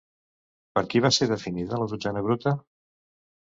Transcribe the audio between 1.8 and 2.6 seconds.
la dotzena bruta?